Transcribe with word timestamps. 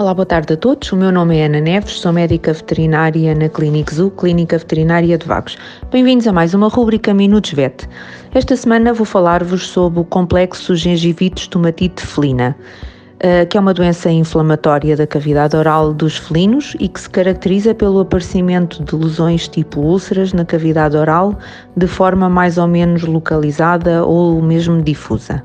Olá, 0.00 0.14
boa 0.14 0.24
tarde 0.24 0.52
a 0.52 0.56
todos. 0.56 0.92
O 0.92 0.96
meu 0.96 1.10
nome 1.10 1.38
é 1.38 1.46
Ana 1.46 1.60
Neves, 1.60 1.98
sou 1.98 2.12
médica 2.12 2.52
veterinária 2.52 3.34
na 3.34 3.48
Clínica 3.48 3.92
Zoo, 3.92 4.12
Clínica 4.12 4.56
Veterinária 4.56 5.18
de 5.18 5.26
Vagos. 5.26 5.58
Bem-vindos 5.90 6.24
a 6.28 6.32
mais 6.32 6.54
uma 6.54 6.68
rúbrica 6.68 7.12
Minutos 7.12 7.50
Vet. 7.50 7.88
Esta 8.32 8.54
semana 8.54 8.94
vou 8.94 9.04
falar-vos 9.04 9.66
sobre 9.66 9.98
o 9.98 10.04
complexo 10.04 10.76
gengivite 10.76 11.42
estomatite 11.42 12.06
felina, 12.06 12.56
eh, 13.18 13.44
que 13.46 13.56
é 13.56 13.60
uma 13.60 13.74
doença 13.74 14.08
inflamatória 14.08 14.96
da 14.96 15.04
cavidade 15.04 15.56
oral 15.56 15.92
dos 15.92 16.16
felinos 16.16 16.76
e 16.78 16.88
que 16.88 17.00
se 17.00 17.10
caracteriza 17.10 17.74
pelo 17.74 17.98
aparecimento 17.98 18.84
de 18.84 18.94
lesões 18.94 19.48
tipo 19.48 19.80
úlceras 19.80 20.32
na 20.32 20.44
cavidade 20.44 20.96
oral 20.96 21.36
de 21.76 21.88
forma 21.88 22.28
mais 22.28 22.56
ou 22.56 22.68
menos 22.68 23.02
localizada 23.02 24.04
ou 24.04 24.40
mesmo 24.40 24.80
difusa. 24.80 25.42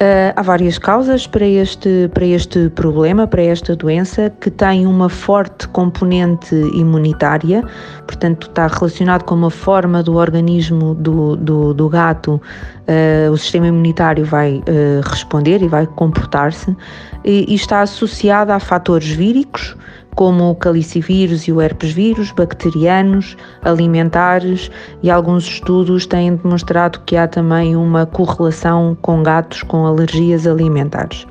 Uh, 0.00 0.30
há 0.36 0.42
várias 0.42 0.78
causas 0.78 1.26
para 1.26 1.44
este, 1.44 2.08
para 2.14 2.24
este 2.24 2.68
problema, 2.68 3.26
para 3.26 3.42
esta 3.42 3.74
doença, 3.74 4.32
que 4.40 4.48
tem 4.48 4.86
uma 4.86 5.08
forte 5.08 5.66
componente 5.66 6.54
imunitária, 6.54 7.64
portanto, 8.06 8.46
está 8.46 8.68
relacionado 8.68 9.24
com 9.24 9.34
uma 9.34 9.50
forma 9.50 10.00
do 10.00 10.14
organismo 10.14 10.94
do, 10.94 11.34
do, 11.34 11.74
do 11.74 11.88
gato, 11.88 12.34
uh, 12.34 13.32
o 13.32 13.36
sistema 13.36 13.66
imunitário 13.66 14.24
vai 14.24 14.58
uh, 14.58 15.00
responder 15.02 15.64
e 15.64 15.66
vai 15.66 15.84
comportar-se, 15.84 16.76
e, 17.24 17.44
e 17.48 17.56
está 17.56 17.80
associada 17.80 18.54
a 18.54 18.60
fatores 18.60 19.08
víricos 19.08 19.76
como 20.18 20.50
o 20.50 20.54
calicivírus 20.56 21.46
e 21.46 21.52
o 21.52 21.60
herpes 21.60 21.92
vírus, 21.92 22.32
bacterianos, 22.32 23.36
alimentares 23.62 24.68
e 25.00 25.12
alguns 25.12 25.46
estudos 25.46 26.06
têm 26.06 26.34
demonstrado 26.34 26.98
que 27.06 27.16
há 27.16 27.28
também 27.28 27.76
uma 27.76 28.04
correlação 28.04 28.98
com 29.00 29.22
gatos 29.22 29.62
com 29.62 29.86
alergias 29.86 30.44
alimentares. 30.44 31.24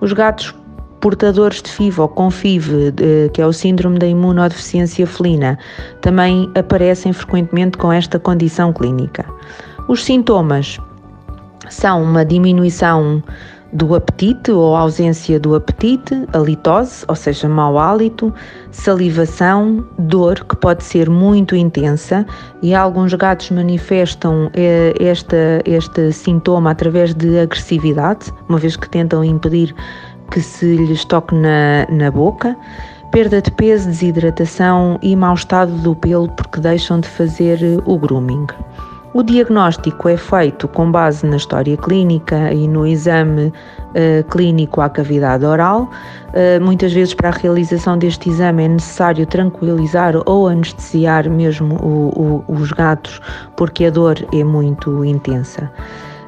Os 0.00 0.12
gatos 0.12 0.52
portadores 1.00 1.62
de 1.62 1.70
FIV 1.70 2.00
ou 2.00 2.08
com 2.08 2.28
FIV, 2.28 2.92
que 3.32 3.40
é 3.40 3.46
o 3.46 3.52
síndrome 3.52 4.00
da 4.00 4.06
imunodeficiência 4.08 5.06
felina, 5.06 5.56
também 6.00 6.50
aparecem 6.56 7.12
frequentemente 7.12 7.78
com 7.78 7.92
esta 7.92 8.18
condição 8.18 8.72
clínica. 8.72 9.24
Os 9.86 10.02
sintomas 10.02 10.80
são 11.70 12.02
uma 12.02 12.24
diminuição 12.24 13.22
do 13.74 13.94
apetite 13.94 14.52
ou 14.52 14.76
ausência 14.76 15.38
do 15.38 15.54
apetite, 15.54 16.26
a 16.32 16.38
litose, 16.38 17.04
ou 17.08 17.14
seja, 17.14 17.48
mau 17.48 17.76
hálito, 17.76 18.32
salivação, 18.70 19.84
dor, 19.98 20.44
que 20.44 20.56
pode 20.56 20.84
ser 20.84 21.10
muito 21.10 21.56
intensa 21.56 22.24
e 22.62 22.74
alguns 22.74 23.12
gatos 23.14 23.50
manifestam 23.50 24.48
eh, 24.54 24.94
esta, 25.00 25.60
este 25.66 26.12
sintoma 26.12 26.70
através 26.70 27.12
de 27.14 27.40
agressividade, 27.40 28.32
uma 28.48 28.58
vez 28.58 28.76
que 28.76 28.88
tentam 28.88 29.24
impedir 29.24 29.74
que 30.30 30.40
se 30.40 30.76
lhes 30.76 31.04
toque 31.04 31.34
na, 31.34 31.86
na 31.90 32.10
boca 32.10 32.56
perda 33.14 33.40
de 33.40 33.50
peso, 33.52 33.86
desidratação 33.86 34.98
e 35.00 35.14
mau 35.14 35.34
estado 35.34 35.70
do 35.82 35.94
pelo 35.94 36.28
porque 36.30 36.58
deixam 36.58 36.98
de 36.98 37.08
fazer 37.08 37.60
o 37.86 37.96
grooming. 37.96 38.44
O 39.14 39.22
diagnóstico 39.22 40.08
é 40.08 40.16
feito 40.16 40.66
com 40.66 40.90
base 40.90 41.24
na 41.24 41.36
história 41.36 41.76
clínica 41.76 42.52
e 42.52 42.66
no 42.66 42.84
exame 42.84 43.46
uh, 43.46 44.24
clínico 44.28 44.80
à 44.80 44.90
cavidade 44.90 45.44
oral. 45.44 45.88
Uh, 46.30 46.60
muitas 46.60 46.92
vezes, 46.92 47.14
para 47.14 47.28
a 47.28 47.32
realização 47.32 47.96
deste 47.96 48.28
exame, 48.28 48.64
é 48.64 48.68
necessário 48.68 49.24
tranquilizar 49.24 50.14
ou 50.26 50.48
anestesiar 50.48 51.30
mesmo 51.30 51.76
o, 51.76 52.42
o, 52.48 52.52
os 52.52 52.72
gatos, 52.72 53.20
porque 53.56 53.84
a 53.84 53.90
dor 53.90 54.16
é 54.34 54.42
muito 54.42 55.04
intensa. 55.04 55.70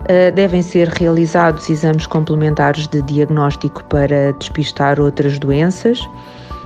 Uh, 0.02 0.32
devem 0.32 0.62
ser 0.62 0.86
realizados 0.86 1.68
exames 1.68 2.06
complementares 2.06 2.86
de 2.86 3.02
diagnóstico 3.02 3.82
para 3.86 4.32
despistar 4.38 5.00
outras 5.00 5.40
doenças 5.40 6.08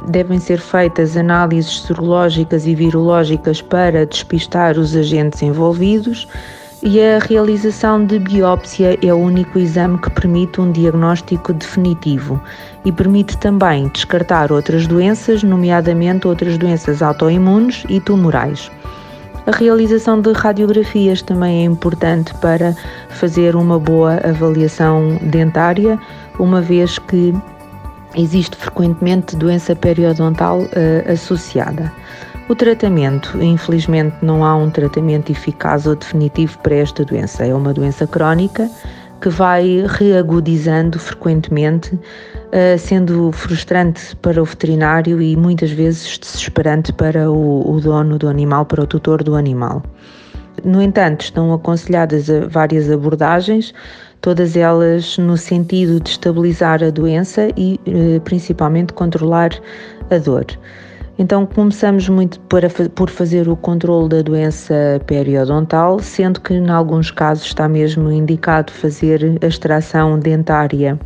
devem 0.08 0.38
ser 0.38 0.58
feitas 0.58 1.16
análises 1.16 1.82
serológicas 1.82 2.66
e 2.66 2.74
virológicas 2.74 3.60
para 3.60 4.06
despistar 4.06 4.78
os 4.78 4.96
agentes 4.96 5.42
envolvidos 5.42 6.26
e 6.82 6.98
a 6.98 7.18
realização 7.18 8.06
de 8.06 8.18
biópsia 8.18 8.98
é 9.06 9.12
o 9.12 9.18
único 9.18 9.58
exame 9.58 9.98
que 9.98 10.08
permite 10.08 10.62
um 10.62 10.72
diagnóstico 10.72 11.52
definitivo 11.52 12.40
e 12.86 12.90
permite 12.90 13.36
também 13.36 13.88
descartar 13.88 14.50
outras 14.50 14.86
doenças, 14.86 15.42
nomeadamente 15.42 16.26
outras 16.26 16.56
doenças 16.56 17.02
autoimunes 17.02 17.84
e 17.86 18.00
tumorais. 18.00 18.70
A 19.46 19.50
realização 19.50 20.22
de 20.22 20.32
radiografias 20.32 21.20
também 21.20 21.60
é 21.60 21.64
importante 21.64 22.32
para 22.40 22.74
fazer 23.10 23.56
uma 23.56 23.78
boa 23.78 24.18
avaliação 24.24 25.18
dentária, 25.20 25.98
uma 26.38 26.62
vez 26.62 26.98
que 26.98 27.34
existe 28.14 28.56
frequentemente 28.56 29.36
doença 29.36 29.74
periodontal 29.74 30.62
uh, 30.62 31.12
associada. 31.12 31.92
O 32.48 32.54
tratamento, 32.54 33.40
infelizmente, 33.40 34.16
não 34.22 34.44
há 34.44 34.56
um 34.56 34.70
tratamento 34.70 35.30
eficaz 35.30 35.86
ou 35.86 35.94
definitivo 35.94 36.58
para 36.58 36.74
esta 36.74 37.04
doença. 37.04 37.46
É 37.46 37.54
uma 37.54 37.72
doença 37.72 38.06
crónica 38.06 38.68
que 39.20 39.28
vai 39.28 39.84
reagudizando 39.86 40.98
frequentemente, 40.98 41.94
uh, 41.94 42.78
sendo 42.78 43.30
frustrante 43.30 44.16
para 44.16 44.42
o 44.42 44.44
veterinário 44.44 45.22
e 45.22 45.36
muitas 45.36 45.70
vezes 45.70 46.18
desesperante 46.18 46.92
para 46.92 47.30
o, 47.30 47.70
o 47.70 47.80
dono 47.80 48.18
do 48.18 48.28
animal, 48.28 48.66
para 48.66 48.82
o 48.82 48.86
tutor 48.86 49.22
do 49.22 49.36
animal. 49.36 49.82
No 50.64 50.82
entanto, 50.82 51.22
estão 51.22 51.52
aconselhadas 51.54 52.26
várias 52.50 52.90
abordagens 52.90 53.72
todas 54.20 54.56
elas 54.56 55.16
no 55.18 55.36
sentido 55.36 56.00
de 56.00 56.10
estabilizar 56.10 56.82
a 56.82 56.90
doença 56.90 57.48
e 57.56 57.80
eh, 57.86 58.20
principalmente 58.20 58.92
controlar 58.92 59.50
a 60.10 60.18
dor. 60.18 60.46
Então 61.18 61.44
começamos 61.44 62.08
muito 62.08 62.40
por 62.94 63.10
fazer 63.10 63.46
o 63.46 63.54
controle 63.54 64.08
da 64.08 64.22
doença 64.22 65.00
periodontal, 65.06 65.98
sendo 66.00 66.40
que 66.40 66.54
em 66.54 66.70
alguns 66.70 67.10
casos 67.10 67.44
está 67.44 67.68
mesmo 67.68 68.10
indicado 68.10 68.72
fazer 68.72 69.38
a 69.42 69.46
extração 69.46 70.18
dentária 70.18 70.98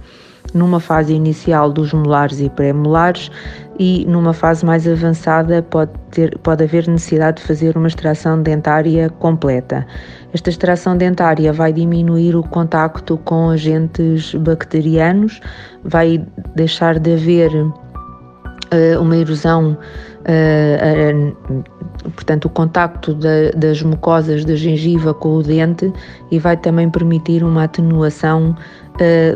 numa 0.52 0.78
fase 0.80 1.14
inicial 1.14 1.72
dos 1.72 1.92
molares 1.92 2.40
e 2.40 2.48
pré-molares 2.50 3.30
e 3.78 4.04
numa 4.06 4.32
fase 4.32 4.64
mais 4.64 4.86
avançada 4.86 5.62
pode, 5.62 5.90
ter, 6.10 6.38
pode 6.38 6.62
haver 6.62 6.86
necessidade 6.86 7.40
de 7.40 7.46
fazer 7.46 7.76
uma 7.76 7.88
extração 7.88 8.40
dentária 8.40 9.10
completa. 9.10 9.86
Esta 10.32 10.50
extração 10.50 10.96
dentária 10.96 11.52
vai 11.52 11.72
diminuir 11.72 12.36
o 12.36 12.42
contacto 12.42 13.16
com 13.18 13.50
agentes 13.50 14.34
bacterianos, 14.34 15.40
vai 15.82 16.24
deixar 16.54 16.98
de 16.98 17.14
haver 17.14 17.52
uh, 17.54 19.00
uma 19.00 19.16
erosão, 19.16 19.76
uh, 20.20 21.32
uh, 21.32 22.10
portanto, 22.10 22.44
o 22.44 22.50
contacto 22.50 23.12
da, 23.14 23.50
das 23.56 23.82
mucosas 23.82 24.44
da 24.44 24.54
gengiva 24.54 25.12
com 25.12 25.34
o 25.34 25.42
dente 25.42 25.92
e 26.30 26.38
vai 26.38 26.56
também 26.56 26.88
permitir 26.88 27.42
uma 27.42 27.64
atenuação 27.64 28.54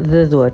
da 0.09 0.25
dor. 0.31 0.53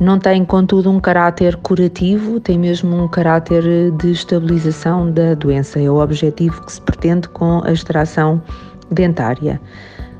Não 0.00 0.16
tem, 0.16 0.44
contudo, 0.44 0.92
um 0.92 1.00
caráter 1.00 1.56
curativo, 1.56 2.38
tem 2.38 2.56
mesmo 2.56 2.96
um 2.96 3.08
caráter 3.08 3.90
de 3.96 4.12
estabilização 4.12 5.10
da 5.10 5.34
doença. 5.34 5.80
É 5.80 5.90
o 5.90 5.96
objetivo 5.96 6.64
que 6.64 6.72
se 6.72 6.80
pretende 6.80 7.28
com 7.28 7.60
a 7.64 7.72
extração 7.72 8.40
dentária. 8.88 9.60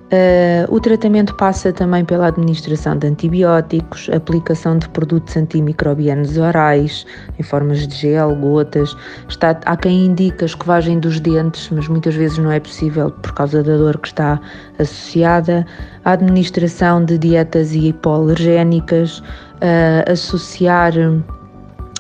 Uh, 0.08 0.74
o 0.74 0.80
tratamento 0.80 1.34
passa 1.34 1.70
também 1.70 2.02
pela 2.02 2.28
administração 2.28 2.96
de 2.96 3.06
antibióticos, 3.06 4.08
aplicação 4.08 4.78
de 4.78 4.88
produtos 4.88 5.36
antimicrobianos 5.36 6.38
orais, 6.38 7.04
em 7.38 7.42
formas 7.42 7.86
de 7.86 7.94
gel, 7.94 8.34
gotas. 8.36 8.96
Está, 9.28 9.60
há 9.66 9.76
quem 9.76 10.06
indica 10.06 10.46
a 10.46 10.46
escovagem 10.46 10.98
dos 10.98 11.20
dentes, 11.20 11.68
mas 11.70 11.88
muitas 11.88 12.14
vezes 12.14 12.38
não 12.38 12.50
é 12.50 12.58
possível 12.58 13.10
por 13.10 13.34
causa 13.34 13.62
da 13.62 13.76
dor 13.76 13.98
que 13.98 14.08
está 14.08 14.40
associada. 14.78 15.66
A 16.06 16.12
administração 16.12 17.04
de 17.04 17.18
dietas 17.18 17.74
hipoalergénicas, 17.74 19.18
uh, 19.18 20.10
associar 20.10 20.94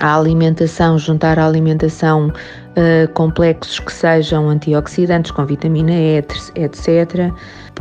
à 0.00 0.16
alimentação, 0.16 0.98
juntar 0.98 1.38
à 1.38 1.46
alimentação 1.46 2.28
uh, 2.28 3.12
complexos 3.12 3.80
que 3.80 3.92
sejam 3.92 4.48
antioxidantes, 4.48 5.30
com 5.30 5.44
vitamina 5.44 5.92
E, 5.92 6.24
etc. 6.54 7.32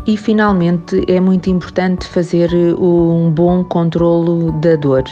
E 0.08 0.16
finalmente 0.16 1.04
é 1.06 1.20
muito 1.20 1.50
importante 1.50 2.08
fazer 2.08 2.50
um 2.80 3.30
bom 3.30 3.62
controlo 3.66 4.54
da 4.54 4.78
dor. 4.78 5.04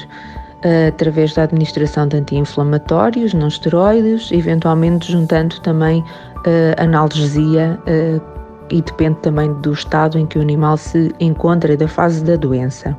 Uh, 0.63 0.87
através 0.87 1.33
da 1.33 1.43
administração 1.43 2.07
de 2.07 2.17
anti-inflamatórios, 2.17 3.33
não 3.33 3.49
esteroides, 3.49 4.31
eventualmente 4.31 5.11
juntando 5.11 5.59
também 5.59 5.99
uh, 6.01 6.81
analgesia 6.81 7.77
e 8.71 8.81
depende 8.81 9.19
também 9.19 9.53
do 9.61 9.73
estado 9.73 10.17
em 10.17 10.25
que 10.25 10.39
o 10.39 10.41
animal 10.41 10.77
se 10.77 11.13
encontra 11.19 11.73
e 11.73 11.77
da 11.77 11.87
fase 11.87 12.23
da 12.23 12.35
doença. 12.35 12.97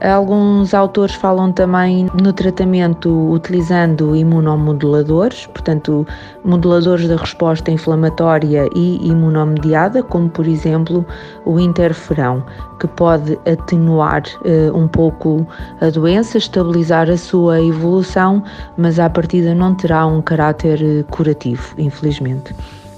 Alguns 0.00 0.74
autores 0.74 1.14
falam 1.16 1.50
também 1.50 2.08
no 2.22 2.32
tratamento 2.32 3.10
utilizando 3.32 4.14
imunomoduladores, 4.14 5.46
portanto, 5.46 6.06
moduladores 6.44 7.08
da 7.08 7.16
resposta 7.16 7.70
inflamatória 7.72 8.68
e 8.76 9.08
imunomediada, 9.08 10.00
como 10.02 10.28
por 10.28 10.46
exemplo 10.46 11.04
o 11.44 11.58
interferão, 11.58 12.44
que 12.78 12.86
pode 12.86 13.36
atenuar 13.44 14.22
uh, 14.44 14.76
um 14.76 14.86
pouco 14.86 15.44
a 15.80 15.90
doença, 15.90 16.38
estabilizar 16.38 17.10
a 17.10 17.16
sua 17.16 17.60
evolução, 17.60 18.44
mas 18.76 19.00
à 19.00 19.10
partida 19.10 19.52
não 19.52 19.74
terá 19.74 20.06
um 20.06 20.22
caráter 20.22 20.80
eh, 20.80 21.02
curativo, 21.10 21.74
infelizmente. 21.76 22.54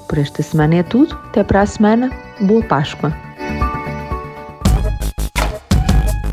Por 0.06 0.18
esta 0.18 0.42
semana 0.42 0.76
é 0.76 0.82
tudo. 0.82 1.16
Até 1.28 1.44
para 1.44 1.62
a 1.62 1.66
semana. 1.66 2.10
Boa 2.40 2.62
Páscoa! 2.64 3.29